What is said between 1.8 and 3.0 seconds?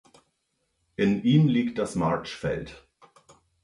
Marchfeld.